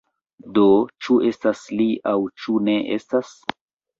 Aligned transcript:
Do, 0.57 0.61
ĉu 1.07 1.17
estas 1.31 1.61
li 1.81 1.87
aŭ 2.13 2.15
ĉu 2.45 2.57
ne 2.69 2.75
estas? 2.99 3.37